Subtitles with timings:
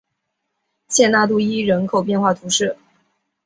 [0.87, 2.75] 谢讷杜伊人口变化图示